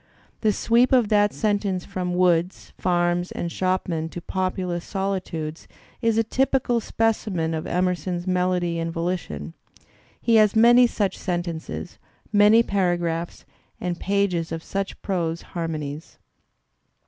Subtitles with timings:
[0.39, 5.67] The sweep of that sen tence from woods, farms and shopmen to populous solitudes,
[6.01, 9.53] is a typical specimen of Emerson's melody and volitation.
[10.19, 11.99] He has many such sentences,
[12.33, 13.45] many paragraphs
[13.79, 16.17] and pages of such prose harmonies.